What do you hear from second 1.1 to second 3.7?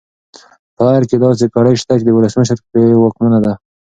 داسې کړۍ شته چې د ولسمشر پرې واکمنه ده.